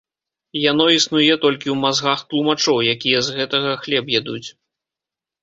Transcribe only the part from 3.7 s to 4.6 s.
хлеб ядуць.